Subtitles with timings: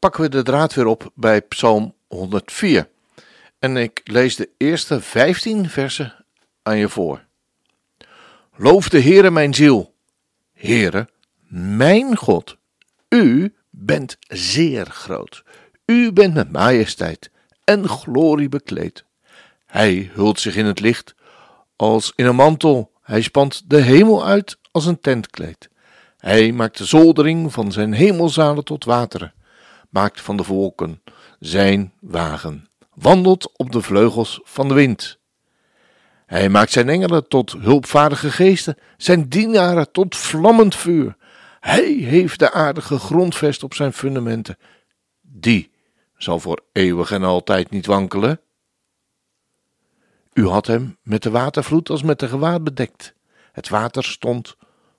[0.00, 2.88] pakken we de draad weer op bij Psalm 104.
[3.58, 6.24] En ik lees de eerste 15 versen
[6.62, 7.24] aan je voor.
[8.56, 9.94] Loof de Heere mijn ziel.
[10.52, 11.08] Heere,
[11.48, 12.56] mijn God,
[13.08, 15.42] u bent zeer groot.
[15.86, 17.30] U bent met majesteit
[17.64, 19.04] en glorie bekleed.
[19.66, 21.14] Hij hult zich in het licht
[21.76, 22.92] als in een mantel.
[23.02, 25.68] Hij spant de hemel uit als een tentkleed.
[26.18, 29.32] Hij maakt de zoldering van zijn hemelzalen tot wateren,
[29.90, 31.02] maakt van de wolken
[31.38, 35.18] zijn wagen, wandelt op de vleugels van de wind.
[36.26, 41.16] Hij maakt zijn engelen tot hulpvaardige geesten, zijn dienaren tot vlammend vuur.
[41.60, 44.56] Hij heeft de aarde gegrondvest op zijn fundamenten.
[45.20, 45.70] Die
[46.16, 48.40] zal voor eeuwig en altijd niet wankelen.
[50.32, 53.14] U had hem met de watervloed als met de gewaad bedekt.
[53.52, 54.56] Het water stond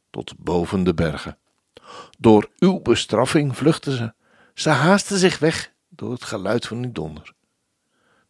[0.09, 1.37] tot boven de bergen.
[2.19, 4.13] Door uw bestraffing vluchtten ze.
[4.53, 7.33] Ze haasten zich weg door het geluid van uw donder.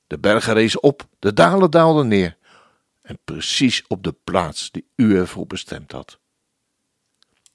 [0.08, 2.38] De bergen rezen op, de dalen daalden neer.
[3.02, 6.20] En precies op de plaats die u ervoor bestemd had.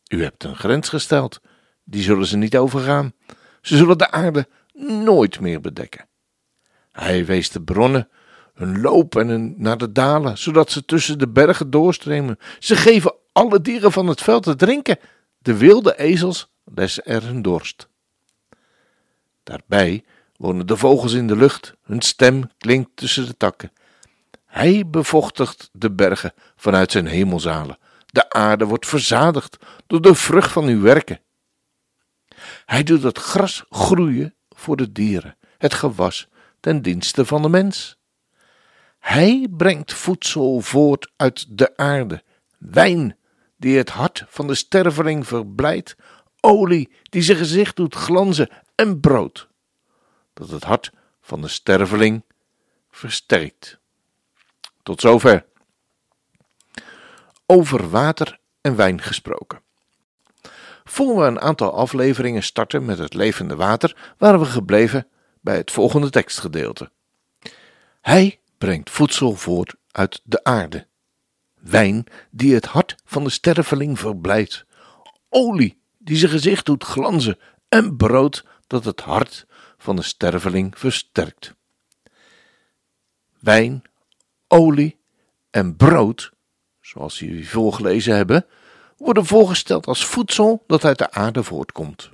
[0.08, 1.40] U hebt een grens gesteld,
[1.84, 3.12] die zullen ze niet overgaan.
[3.62, 6.06] Ze zullen de aarde nooit meer bedekken.
[6.92, 8.08] Hij wees de bronnen
[8.54, 12.38] hun loop en hun naar de dalen, zodat ze tussen de bergen doorstremen.
[12.58, 14.98] Ze geven alle dieren van het veld te drinken.
[15.38, 17.88] De wilde ezels lessen er hun dorst.
[19.46, 20.04] Daarbij
[20.36, 23.72] wonen de vogels in de lucht, hun stem klinkt tussen de takken.
[24.46, 27.78] Hij bevochtigt de bergen vanuit zijn hemelzalen.
[28.06, 31.20] De aarde wordt verzadigd door de vrucht van uw werken.
[32.64, 36.28] Hij doet het gras groeien voor de dieren, het gewas
[36.60, 37.98] ten dienste van de mens.
[38.98, 42.22] Hij brengt voedsel voort uit de aarde,
[42.58, 43.16] wijn
[43.56, 45.96] die het hart van de sterveling verblijdt,
[46.40, 49.48] olie die zijn gezicht doet glanzen en brood
[50.34, 52.22] dat het hart van de sterveling
[52.90, 53.78] versterkt.
[54.82, 55.44] Tot zover.
[57.46, 59.62] Over water en wijn gesproken.
[60.84, 65.06] Voor we een aantal afleveringen starten met het levende water, waren we gebleven
[65.40, 66.90] bij het volgende tekstgedeelte.
[68.00, 70.86] Hij brengt voedsel voort uit de aarde,
[71.54, 74.64] wijn die het hart van de sterveling verblijdt,
[75.28, 77.38] olie die zijn gezicht doet glanzen
[77.68, 79.46] en brood dat het hart
[79.78, 81.54] van de sterveling versterkt.
[83.40, 83.82] Wijn,
[84.48, 84.98] olie
[85.50, 86.32] en brood,
[86.80, 88.46] zoals jullie voorgelezen hebben,
[88.96, 92.10] worden voorgesteld als voedsel dat uit de aarde voortkomt.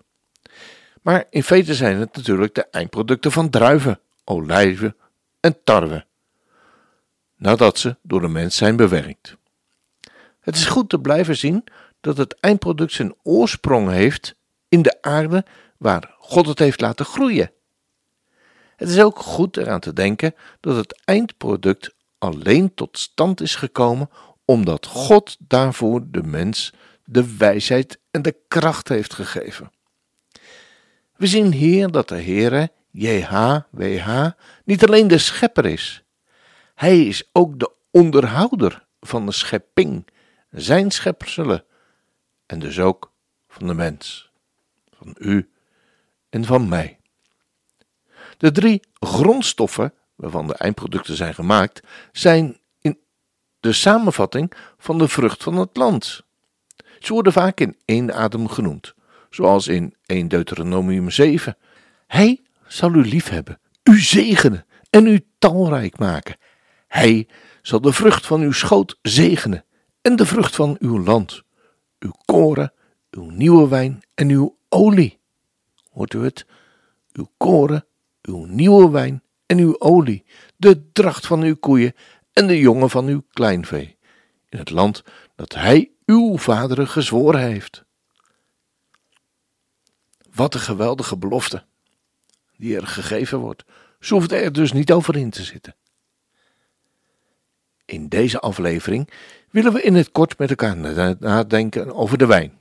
[1.02, 4.96] Maar in feite zijn het natuurlijk de eindproducten van druiven, olijven
[5.40, 6.04] en tarwe,
[7.36, 9.36] nadat ze door de mens zijn bewerkt.
[10.40, 11.64] Het is goed te blijven zien
[12.00, 14.34] dat het eindproduct zijn oorsprong heeft
[14.69, 15.44] in de aarde
[15.82, 17.53] waar God het heeft laten groeien.
[18.76, 24.10] Het is ook goed eraan te denken dat het eindproduct alleen tot stand is gekomen
[24.44, 26.72] omdat God daarvoor de mens
[27.04, 29.72] de wijsheid en de kracht heeft gegeven.
[31.16, 34.31] We zien hier dat de Heere, JHWH,
[34.64, 36.04] niet alleen de schepper is.
[36.75, 40.06] Hij is ook de onderhouder van de schepping,
[40.50, 41.64] zijn schepselen,
[42.47, 43.12] en dus ook
[43.49, 44.31] van de mens,
[44.94, 45.51] van u
[46.32, 46.98] en van mij.
[48.37, 51.81] De drie grondstoffen waarvan de eindproducten zijn gemaakt,
[52.12, 52.98] zijn in
[53.60, 56.23] de samenvatting van de vrucht van het land.
[56.99, 58.94] Ze worden vaak in één adem genoemd,
[59.31, 61.56] zoals in 1 Deuteronomium 7.
[62.06, 66.37] Hij zal u liefhebben, u zegenen en u talrijk maken.
[66.88, 67.28] Hij
[67.62, 69.64] zal de vrucht van uw schoot zegenen
[70.00, 71.43] en de vrucht van uw land,
[71.99, 72.73] uw koren,
[73.11, 75.20] uw nieuwe wijn en uw olie.
[75.92, 76.46] Hoort u het?
[77.12, 77.86] Uw koren,
[78.22, 80.24] uw nieuwe wijn en uw olie,
[80.56, 81.94] de dracht van uw koeien
[82.32, 83.96] en de jongen van uw kleinvee,
[84.48, 85.02] in het land
[85.36, 87.84] dat hij uw vaderen gezworen heeft.
[90.34, 91.64] Wat een geweldige belofte
[92.56, 93.64] die er gegeven wordt.
[94.00, 95.74] Ze er dus niet over in te zitten.
[97.84, 99.10] In deze aflevering
[99.50, 100.76] willen we in het kort met elkaar
[101.18, 102.56] nadenken over de wijn.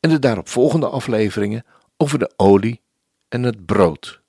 [0.00, 1.64] En de daarop volgende afleveringen
[1.96, 2.80] over de olie
[3.28, 4.20] en het brood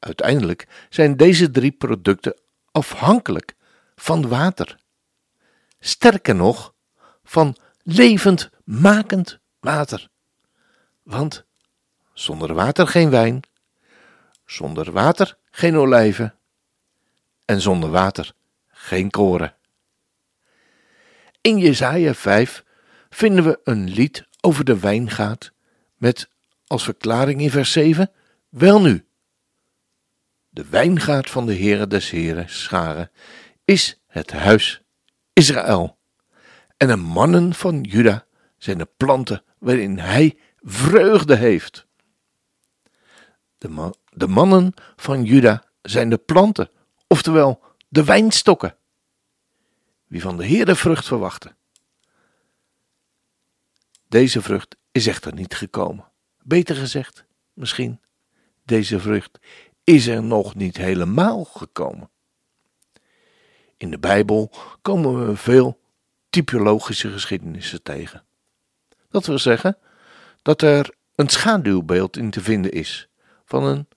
[0.00, 2.40] Uiteindelijk zijn deze drie producten
[2.72, 3.54] afhankelijk
[3.96, 4.78] van water.
[5.80, 6.74] Sterker nog,
[7.24, 10.08] van levendmakend water.
[11.02, 11.44] Want
[12.12, 13.42] zonder water geen wijn,
[14.46, 16.34] zonder water geen olijven
[17.44, 18.32] en zonder water
[18.68, 19.54] geen koren.
[21.40, 22.64] In Jesaja 5
[23.10, 25.52] vinden we een lied over de wijngaard
[26.00, 26.30] met
[26.66, 28.10] als verklaring in vers 7:
[28.48, 29.06] Welnu,
[30.48, 33.10] de wijngaard van de Heere des Heren scharen
[33.64, 34.82] is het huis
[35.32, 35.98] Israël.
[36.76, 38.26] En de mannen van Juda
[38.58, 41.86] zijn de planten waarin hij vreugde heeft.
[43.58, 46.70] De, de mannen van Juda zijn de planten,
[47.06, 48.76] oftewel de wijnstokken,
[50.06, 51.54] wie van de Heer de vrucht verwachtte.
[54.08, 56.04] Deze vrucht is echter niet gekomen.
[56.42, 58.00] Beter gezegd, misschien,
[58.64, 59.38] deze vrucht
[59.84, 62.10] is er nog niet helemaal gekomen.
[63.76, 64.52] In de Bijbel
[64.82, 65.80] komen we veel
[66.30, 68.24] typologische geschiedenissen tegen.
[69.08, 69.78] Dat wil zeggen
[70.42, 73.08] dat er een schaduwbeeld in te vinden is
[73.44, 73.88] van een,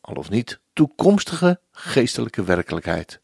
[0.00, 3.20] al of niet, toekomstige geestelijke werkelijkheid.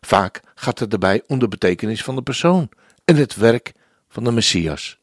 [0.00, 2.68] Vaak gaat het daarbij om de betekenis van de persoon
[3.04, 3.72] en het werk
[4.08, 4.99] van de Messias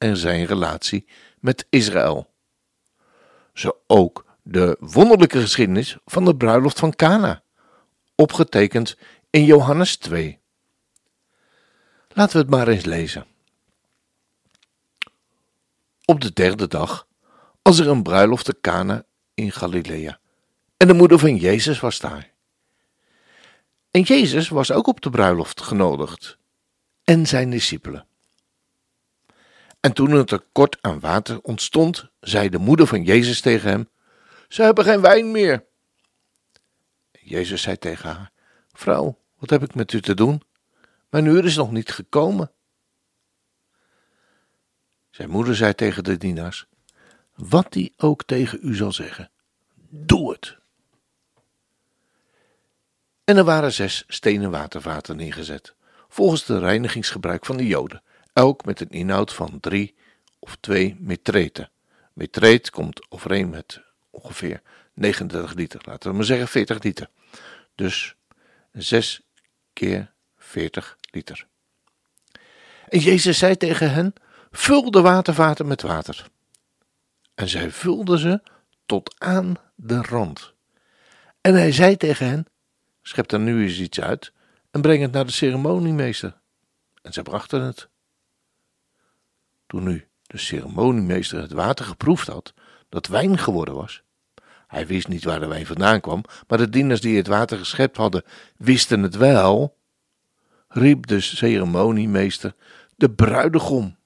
[0.00, 1.06] en zijn relatie
[1.38, 2.30] met Israël.
[3.54, 7.42] Zo ook de wonderlijke geschiedenis van de bruiloft van Cana,
[8.14, 8.96] opgetekend
[9.30, 10.38] in Johannes 2.
[12.08, 13.26] Laten we het maar eens lezen.
[16.04, 17.06] Op de derde dag
[17.62, 19.04] als er een bruiloft te Cana
[19.34, 20.20] in Galilea
[20.76, 22.32] en de moeder van Jezus was daar.
[23.90, 26.38] En Jezus was ook op de bruiloft genodigd
[27.04, 28.08] en zijn discipelen.
[29.80, 33.88] En toen er tekort aan water ontstond, zei de moeder van Jezus tegen hem:
[34.48, 35.64] Ze hebben geen wijn meer.
[37.12, 38.32] Jezus zei tegen haar:
[38.72, 40.42] Vrouw, wat heb ik met u te doen?
[41.10, 42.52] Mijn uur is nog niet gekomen.
[45.10, 46.66] Zijn moeder zei tegen de dienaars:
[47.34, 49.30] Wat die ook tegen u zal zeggen,
[49.88, 50.58] doe het.
[53.24, 55.74] En er waren zes stenen watervaten neergezet,
[56.08, 58.02] volgens de reinigingsgebruik van de Joden,
[58.40, 59.94] elk met een inhoud van drie
[60.38, 61.70] of twee metreten.
[62.12, 64.62] Metreet komt overeen met ongeveer
[64.94, 67.08] 39 liter, laten we maar zeggen 40 liter.
[67.74, 68.14] Dus
[68.72, 69.20] 6
[69.72, 71.46] keer 40 liter.
[72.88, 74.12] En Jezus zei tegen hen:
[74.50, 76.26] Vul de watervaten met water.
[77.34, 78.42] En zij vulden ze
[78.86, 80.52] tot aan de rand.
[81.40, 82.46] En hij zei tegen hen:
[83.02, 84.32] Schep er nu eens iets uit
[84.70, 86.38] en breng het naar de ceremoniemeester.
[87.02, 87.88] En zij brachten het.
[89.70, 92.54] Toen nu de ceremoniemeester het water geproefd had,
[92.88, 94.02] dat wijn geworden was.
[94.66, 97.96] Hij wist niet waar de wijn vandaan kwam, maar de dieners die het water geschept
[97.96, 98.24] hadden,
[98.56, 99.76] wisten het wel.
[100.68, 102.54] Riep de ceremoniemeester
[102.96, 103.96] de bruidegom.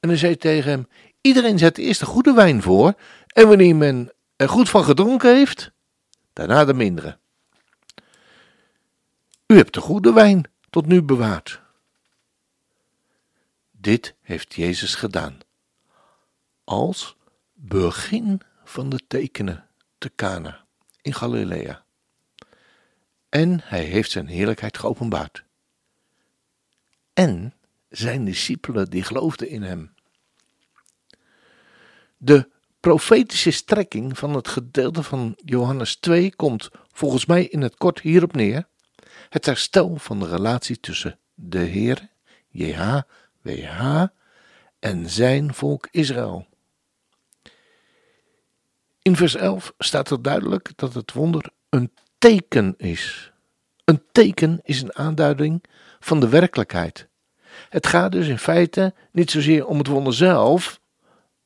[0.00, 0.88] En hij zei tegen hem:
[1.20, 2.94] Iedereen zet eerst de goede wijn voor,
[3.26, 5.70] en wanneer men er goed van gedronken heeft,
[6.32, 7.18] daarna de mindere.
[9.46, 11.64] U hebt de goede wijn tot nu bewaard.
[13.86, 15.38] Dit heeft Jezus gedaan.
[16.64, 17.16] Als
[17.52, 19.66] begin van de tekenen
[19.98, 20.64] te Cana
[21.02, 21.84] in Galilea.
[23.28, 25.44] En hij heeft zijn heerlijkheid geopenbaard.
[27.12, 27.54] En
[27.88, 29.94] zijn discipelen die geloofden in hem.
[32.16, 32.50] De
[32.80, 38.34] profetische strekking van het gedeelte van Johannes 2 komt volgens mij in het kort hierop
[38.34, 38.68] neer:
[39.28, 42.08] het herstel van de relatie tussen de Heer,
[43.46, 44.04] JHWH,
[44.78, 46.46] en zijn volk Israël.
[49.02, 53.32] In vers 11 staat er duidelijk dat het wonder een teken is.
[53.84, 55.64] Een teken is een aanduiding
[56.00, 57.08] van de werkelijkheid.
[57.68, 60.80] Het gaat dus in feite niet zozeer om het wonder zelf,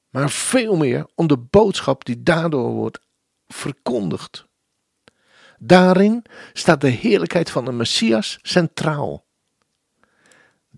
[0.09, 3.01] maar veel meer om de boodschap die daardoor wordt
[3.49, 4.49] verkondigd.
[5.59, 9.25] Daarin staat de heerlijkheid van de Messias centraal.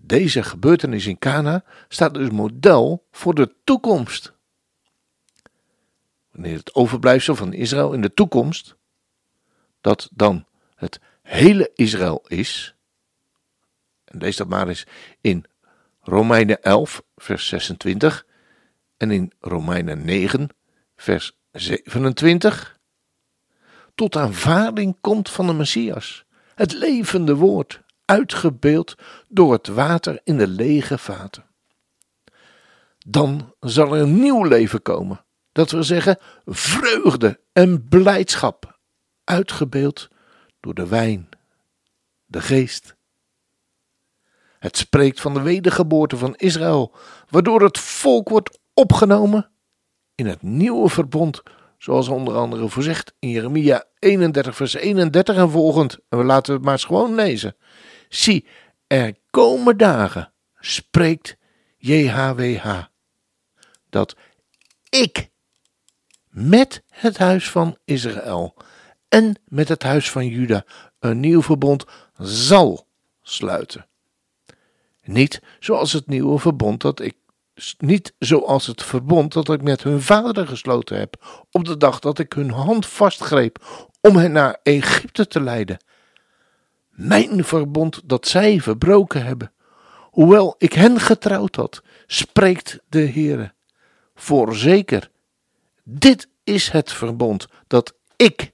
[0.05, 4.33] Deze gebeurtenis in Cana staat dus model voor de toekomst.
[6.31, 8.75] Wanneer het overblijfsel van Israël in de toekomst,
[9.81, 10.45] dat dan
[10.75, 12.75] het hele Israël is,
[14.03, 14.85] en lees dat maar eens
[15.21, 15.45] in
[16.01, 18.25] Romeinen 11, vers 26
[18.97, 20.49] en in Romeinen 9,
[20.95, 22.79] vers 27,
[23.95, 28.95] tot aanvaarding komt van de Messias, het levende woord, uitgebeeld
[29.27, 31.45] door het water in de lege vaten.
[33.05, 38.79] Dan zal er een nieuw leven komen, Dat wil zeggen vreugde en blijdschap,
[39.23, 40.07] uitgebeeld
[40.59, 41.29] door de wijn,
[42.25, 42.95] de geest.
[44.59, 46.95] Het spreekt van de wedergeboorte van Israël,
[47.29, 49.51] waardoor het volk wordt opgenomen
[50.15, 51.43] in het nieuwe verbond,
[51.77, 55.97] zoals onder andere voorzegd in Jeremia 31, vers 31 en volgend.
[56.09, 57.55] En we laten het maar eens gewoon lezen.
[58.13, 58.45] Zie,
[58.87, 61.37] er komen dagen, spreekt
[61.77, 62.83] JHWH,
[63.89, 64.15] dat
[64.89, 65.29] ik
[66.29, 68.55] met het huis van Israël
[69.09, 70.65] en met het huis van Juda
[70.99, 71.85] een nieuw verbond
[72.17, 72.87] zal
[73.21, 73.87] sluiten.
[75.03, 77.15] Niet zoals het nieuwe verbond dat ik
[77.77, 82.19] niet zoals het verbond dat ik met hun vader gesloten heb, op de dag dat
[82.19, 85.77] ik hun hand vastgreep om hen naar Egypte te leiden.
[86.93, 89.51] Mijn verbond dat zij verbroken hebben,
[90.11, 93.53] hoewel ik hen getrouwd had, spreekt de Heere.
[94.15, 95.09] Voorzeker,
[95.83, 98.51] dit is het verbond dat ik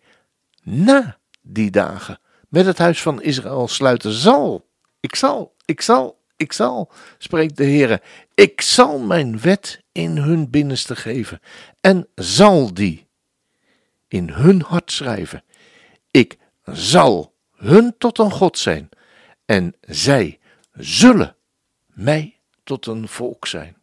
[0.64, 4.68] na die dagen met het huis van Israël sluiten zal.
[5.00, 8.02] Ik zal, ik zal, ik zal, spreekt de Heere.
[8.34, 11.40] Ik zal mijn wet in hun binnenste geven
[11.82, 13.08] en zal die
[14.08, 15.44] in hun hart schrijven.
[16.12, 18.90] Ik zal hun tot een God zijn
[19.46, 20.40] en zij
[20.72, 21.36] zullen
[21.86, 23.78] mij tot een volk zijn.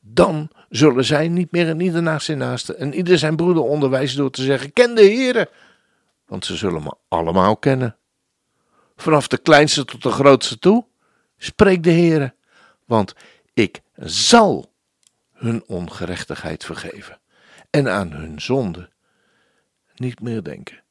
[0.00, 4.18] Dan zullen zij niet meer een ieder naast zijn naaste en ieder zijn broeder onderwijzen
[4.18, 5.50] door te zeggen: Ken de Heere,
[6.26, 7.96] want ze zullen me allemaal kennen.
[8.96, 10.86] Vanaf de kleinste tot de grootste toe,
[11.36, 12.34] spreekt de Heere,
[12.84, 13.14] want
[13.54, 14.72] ik zal
[15.32, 17.20] hun ongerechtigheid vergeven
[17.70, 18.90] en aan hun zonde
[19.94, 20.82] niet meer denken.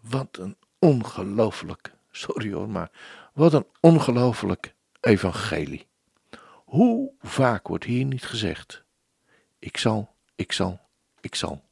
[0.00, 2.90] Wat een ongelooflijk, sorry hoor, maar
[3.32, 5.86] wat een ongelooflijk evangelie.
[6.64, 8.84] Hoe vaak wordt hier niet gezegd:
[9.58, 10.80] Ik zal, ik zal,
[11.20, 11.62] ik zal.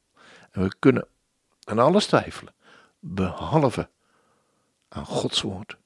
[0.51, 1.07] En we kunnen
[1.63, 2.53] aan alles twijfelen,
[2.99, 3.89] behalve
[4.89, 5.77] aan Gods woord.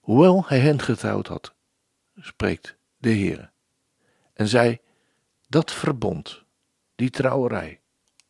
[0.00, 1.54] Hoewel hij hen getrouwd had,
[2.16, 3.50] spreekt de Heer.
[4.32, 4.80] En zij
[5.48, 6.44] dat verbond,
[6.94, 7.80] die trouwerij,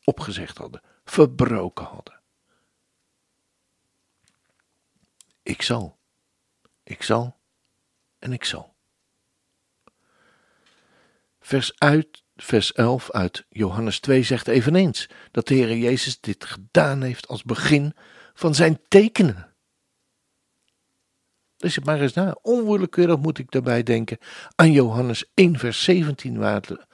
[0.04, 2.20] opgezegd hadden, verbroken hadden.
[5.42, 5.98] Ik zal,
[6.82, 7.36] ik zal
[8.18, 8.74] en ik zal.
[11.40, 17.02] Vers, uit, vers 11 uit Johannes 2 zegt eveneens dat de Heer Jezus dit gedaan
[17.02, 17.94] heeft als begin
[18.34, 19.54] van zijn tekenen.
[21.56, 22.36] Dus het maar eens na.
[22.42, 24.18] Onwillekeurig moet ik daarbij denken
[24.54, 26.86] aan Johannes 1, vers 17, waar,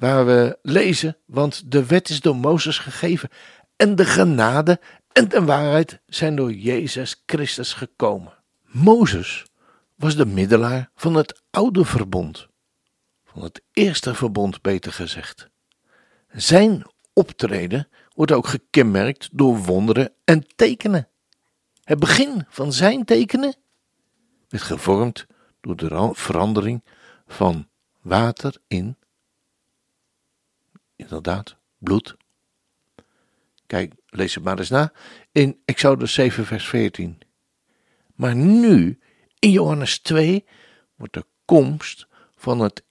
[0.00, 3.28] waar we lezen: Want de wet is door Mozes gegeven,
[3.76, 4.80] en de genade
[5.12, 8.32] en de waarheid zijn door Jezus Christus gekomen.
[8.62, 9.46] Mozes
[9.94, 12.48] was de middelaar van het oude verbond,
[13.24, 15.48] van het eerste verbond beter gezegd.
[16.28, 21.08] Zijn optreden wordt ook gekenmerkt door wonderen en tekenen.
[21.84, 23.54] Het begin van zijn tekenen
[24.48, 25.26] werd gevormd
[25.60, 26.84] door de verandering
[27.26, 27.68] van
[28.00, 28.96] water in,
[31.00, 32.16] inderdaad, bloed.
[33.66, 34.92] Kijk, lees het maar eens na
[35.32, 37.18] in Exodus 7, vers 14.
[38.14, 38.98] Maar nu
[39.38, 40.44] in Johannes 2
[40.96, 42.82] wordt de komst van het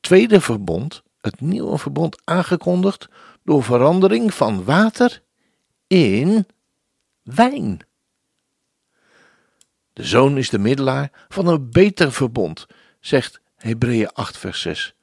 [0.00, 3.08] tweede verbond, het nieuwe verbond, aangekondigd
[3.44, 5.22] door verandering van water
[5.86, 6.46] in
[7.22, 7.80] wijn.
[9.92, 12.66] De zoon is de middelaar van een beter verbond,
[13.00, 14.94] zegt Hebreeën 8 vers 6.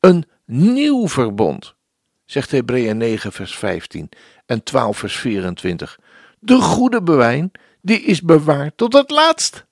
[0.00, 1.74] Een nieuw verbond,
[2.32, 4.08] zegt Hebreeën 9 vers 15
[4.46, 5.98] en 12 vers 24.
[6.38, 9.66] De goede bewijn, die is bewaard tot het laatst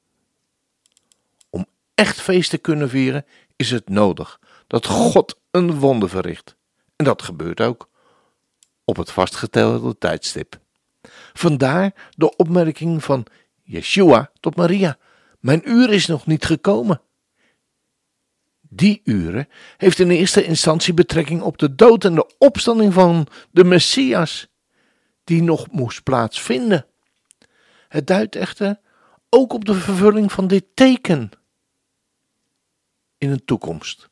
[2.00, 3.24] echt feest te kunnen vieren,
[3.56, 6.56] is het nodig dat God een wonder verricht.
[6.96, 7.88] En dat gebeurt ook
[8.84, 10.60] op het vastgetelde tijdstip.
[11.32, 13.26] Vandaar de opmerking van
[13.62, 14.98] Yeshua tot Maria:
[15.38, 17.00] Mijn uur is nog niet gekomen.
[18.72, 23.64] Die uren heeft in eerste instantie betrekking op de dood en de opstanding van de
[23.64, 24.48] Messias,
[25.24, 26.86] die nog moest plaatsvinden.
[27.88, 28.80] Het duidt echter
[29.28, 31.30] ook op de vervulling van dit teken
[33.18, 34.08] in een toekomst.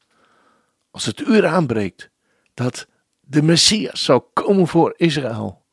[0.91, 2.11] Als het uur aanbreekt
[2.55, 2.87] dat
[3.21, 5.65] de Messias zou komen voor Israël.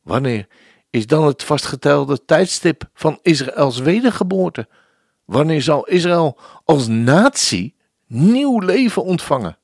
[0.00, 0.48] Wanneer
[0.90, 4.68] is dan het vastgetelde tijdstip van Israëls wedergeboorte?
[5.24, 7.74] Wanneer zal Israël als natie
[8.06, 9.58] nieuw leven ontvangen?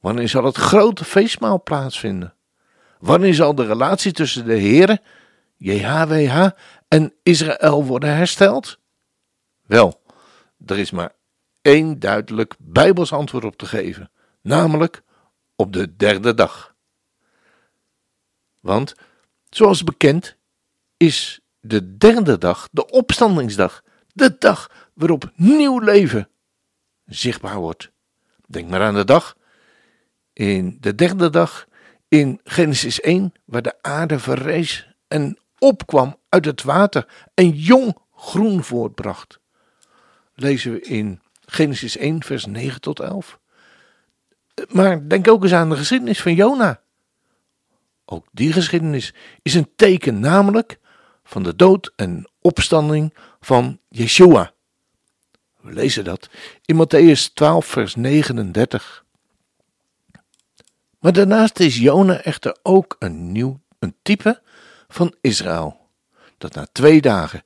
[0.00, 2.34] Wanneer zal het grote feestmaal plaatsvinden?
[2.98, 5.00] Wanneer zal de relatie tussen de Heere,
[5.56, 6.48] JHWH
[6.88, 8.78] en Israël worden hersteld?
[9.66, 10.02] Wel,
[10.66, 11.12] er is maar
[11.62, 14.10] één duidelijk Bijbels antwoord op te geven,
[14.40, 15.02] namelijk
[15.56, 16.74] op de derde dag.
[18.60, 18.94] Want,
[19.48, 20.36] zoals bekend,
[20.96, 23.82] is de derde dag de opstandingsdag,
[24.14, 26.28] de dag waarop nieuw leven
[27.06, 27.90] zichtbaar wordt.
[28.46, 29.36] Denk maar aan de dag
[30.32, 31.66] in de derde dag
[32.08, 38.64] in Genesis 1, waar de aarde verrees en opkwam uit het water en jong groen
[38.64, 39.40] voortbracht.
[40.34, 43.38] Lezen we in Genesis 1, vers 9 tot 11.
[44.68, 46.80] Maar denk ook eens aan de geschiedenis van Jona.
[48.04, 50.78] Ook die geschiedenis is een teken, namelijk
[51.24, 54.52] van de dood en opstanding van Yeshua.
[55.60, 56.28] We lezen dat
[56.64, 59.04] in Matthäus 12, vers 39.
[60.98, 64.42] Maar daarnaast is Jona echter ook een nieuw, een type
[64.88, 65.88] van Israël,
[66.38, 67.42] dat na twee dagen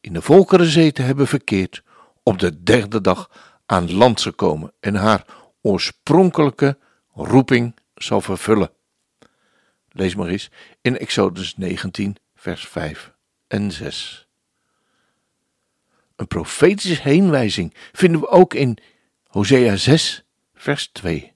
[0.00, 1.82] in de Volkerenzee te hebben verkeerd,
[2.22, 3.30] op de derde dag
[3.66, 5.24] aan land zou komen en haar
[5.62, 6.78] oorspronkelijke
[7.14, 8.70] roeping zal vervullen.
[9.88, 13.11] Lees maar eens in Exodus 19, vers 5
[13.52, 14.26] en 6.
[16.16, 18.78] Een profetische heenwijzing vinden we ook in
[19.26, 21.32] Hosea 6, vers 2.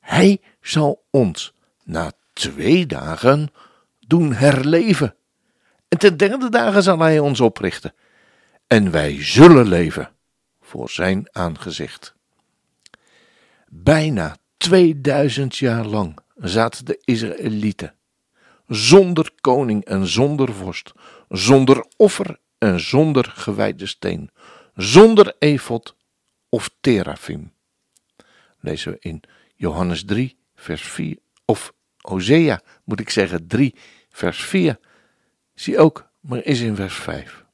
[0.00, 1.54] Hij zal ons
[1.84, 3.52] na twee dagen
[4.06, 5.14] doen herleven.
[5.88, 7.94] En ten derde dagen zal hij ons oprichten.
[8.66, 10.10] En wij zullen leven
[10.60, 12.14] voor zijn aangezicht.
[13.68, 17.97] Bijna 2000 jaar lang zaten de Israëlieten
[18.68, 20.92] zonder koning en zonder vorst,
[21.28, 24.30] zonder offer en zonder gewijde steen,
[24.74, 25.96] zonder efot
[26.48, 27.52] of terafim.
[28.60, 29.22] Lezen we in
[29.56, 33.74] Johannes 3, vers 4, of Hosea, moet ik zeggen, 3,
[34.10, 34.78] vers 4.
[35.54, 37.44] Zie ook, maar is in vers 5.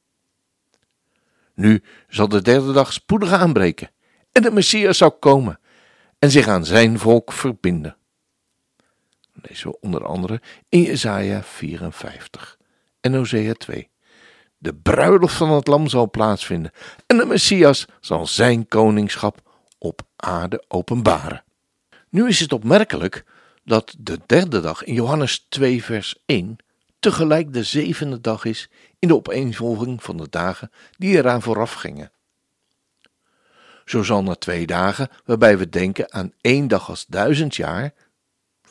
[1.53, 3.91] Nu zal de derde dag spoedig aanbreken
[4.31, 5.59] en de Messias zal komen
[6.19, 7.97] en zich aan zijn volk verbinden.
[9.47, 12.57] Lezen onder andere in Jesaja 54
[13.01, 13.89] en Hosea 2.
[14.57, 16.71] De bruiloft van het lam zal plaatsvinden
[17.05, 19.41] en de Messias zal zijn koningschap
[19.77, 21.43] op aarde openbaren.
[22.09, 23.25] Nu is het opmerkelijk
[23.63, 26.57] dat de derde dag in Johannes 2 vers 1
[26.99, 32.11] tegelijk de zevende dag is in de opeenvolging van de dagen die eraan vooraf gingen.
[33.85, 37.93] Zo zal na twee dagen, waarbij we denken aan één dag als duizend jaar,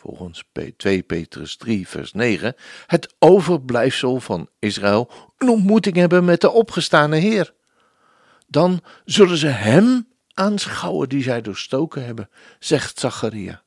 [0.05, 0.45] volgens
[0.77, 2.55] 2 Petrus 3 vers 9,
[2.87, 7.55] het overblijfsel van Israël een ontmoeting hebben met de opgestane Heer.
[8.47, 13.63] Dan zullen ze hem aanschouwen die zij doorstoken hebben, zegt Zacharia.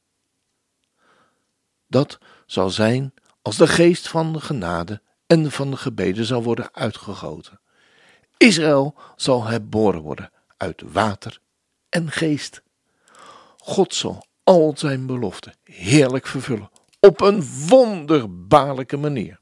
[1.87, 6.73] Dat zal zijn als de geest van de genade en van de gebeden zal worden
[6.73, 7.59] uitgegoten.
[8.37, 11.39] Israël zal herboren worden uit water
[11.89, 12.61] en geest.
[13.57, 19.39] God zal al zijn beloften heerlijk vervullen op een wonderbaarlijke manier.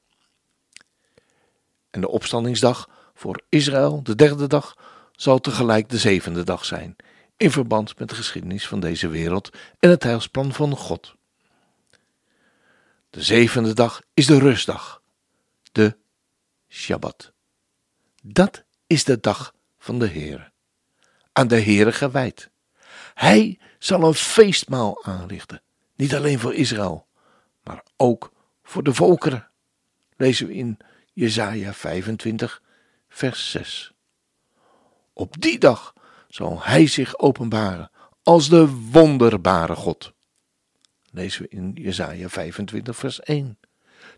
[1.89, 4.78] En de opstandingsdag voor Israël, de derde dag,
[5.12, 6.96] zal tegelijk de zevende dag zijn,
[7.38, 11.15] in verband met de geschiedenis van deze wereld en het heilsplan van God.
[13.10, 15.02] De zevende dag is de rustdag,
[15.72, 15.98] de
[16.70, 17.32] Shabbat.
[18.24, 20.52] Dat is de dag van de Heer,
[21.32, 22.50] aan de Heere gewijd.
[23.13, 25.62] Hij zal een feestmaal aanrichten,
[25.95, 27.08] niet alleen voor Israël,
[27.63, 28.32] maar ook
[28.63, 29.50] voor de volkeren.
[30.17, 30.78] Lezen we in
[31.13, 32.62] Jesaja 25,
[33.10, 33.93] vers 6.
[35.13, 35.93] Op die dag
[36.28, 37.91] zal hij zich openbaren
[38.24, 40.13] als de wonderbare God.
[41.12, 43.58] Lezen we in Jesaja 25 vers 1.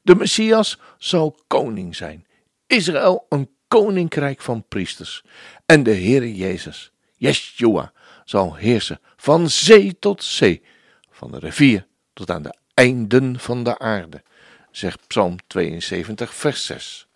[0.01, 2.27] De Messias zal koning zijn.
[2.67, 5.23] Israël een koninkrijk van priesters.
[5.65, 7.93] En de Heere Jezus, Yeshua,
[8.29, 10.63] zal heersen van zee tot zee,
[11.09, 14.23] van de rivier tot aan de einden van de aarde,
[14.71, 17.07] zegt Psalm 72 vers 6.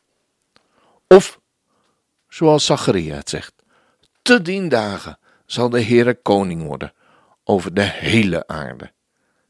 [1.08, 1.40] Of,
[2.28, 3.54] zoals Zacharia het zegt,
[4.22, 6.94] te dien dagen zal de Heere koning worden
[7.44, 8.92] over de hele aarde.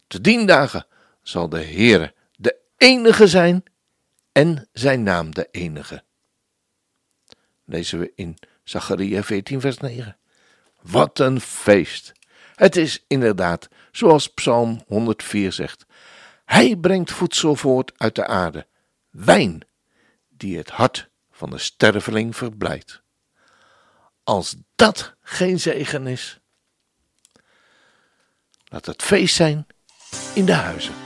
[0.08, 0.86] Te dien dagen
[1.22, 3.64] zal de Heere de enige zijn
[4.32, 6.04] en zijn naam de enige.
[7.66, 10.16] Lezen we in Zacharia 14 vers 9.
[10.82, 12.14] Wat een feest!
[12.56, 15.86] Het is inderdaad, zoals Psalm 104 zegt,
[16.46, 18.68] hij brengt voedsel voort uit de aarde,
[19.10, 19.68] wijn
[20.30, 23.02] die het hart van de sterveling verblijdt.
[24.24, 26.40] Als dat geen zegen is,
[28.64, 29.68] laat het feest zijn
[30.34, 31.01] in de huizen.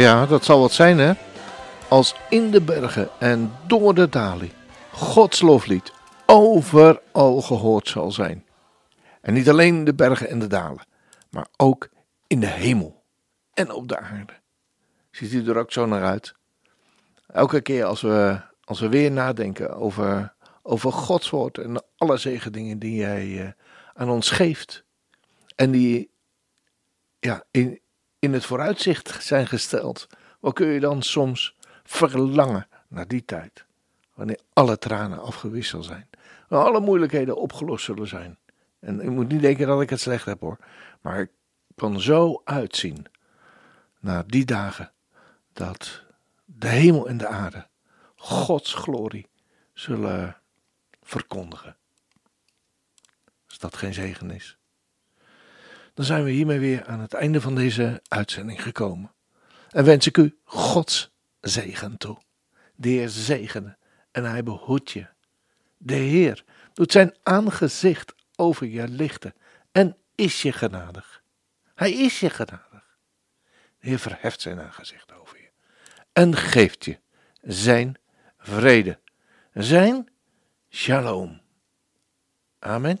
[0.00, 1.12] Ja, dat zal wat zijn, hè?
[1.88, 4.50] Als in de bergen en door de dalen
[4.92, 5.92] Gods loflied
[6.26, 8.46] overal gehoord zal zijn.
[9.20, 10.86] En niet alleen de bergen en de dalen,
[11.30, 11.88] maar ook
[12.26, 13.04] in de hemel
[13.54, 14.32] en op de aarde.
[15.10, 16.34] Ziet u er ook zo naar uit?
[17.26, 22.78] Elke keer als we, als we weer nadenken over, over Gods woord en alle zegeningen
[22.78, 23.52] die Hij eh,
[23.94, 24.84] aan ons geeft.
[25.56, 26.10] En die
[27.18, 27.80] ja, in,
[28.20, 30.06] in het vooruitzicht zijn gesteld.
[30.40, 33.64] Wat kun je dan soms verlangen naar die tijd?
[34.14, 36.08] Wanneer alle tranen afgewisseld zijn.
[36.48, 38.38] Wanneer alle moeilijkheden opgelost zullen zijn.
[38.80, 40.58] En je moet niet denken dat ik het slecht heb hoor.
[41.00, 41.30] Maar ik
[41.74, 43.06] kan zo uitzien
[44.00, 44.92] naar die dagen
[45.52, 46.04] dat
[46.44, 47.66] de hemel en de aarde
[48.16, 49.28] Gods glorie
[49.72, 50.36] zullen
[51.02, 51.76] verkondigen.
[53.48, 54.59] Als dat geen zegen is.
[55.94, 59.12] Dan zijn we hiermee weer aan het einde van deze uitzending gekomen.
[59.70, 62.18] En wens ik u Gods zegen toe.
[62.74, 63.76] De Heer zegene
[64.10, 65.06] en hij behoedt je.
[65.76, 69.34] De Heer doet zijn aangezicht over je lichten
[69.72, 71.22] en is je genadig.
[71.74, 72.98] Hij is je genadig.
[73.78, 75.50] De Heer verheft zijn aangezicht over je
[76.12, 76.98] en geeft je
[77.42, 77.96] zijn
[78.38, 78.98] vrede,
[79.52, 80.08] zijn
[80.70, 81.40] shalom.
[82.58, 83.00] Amen.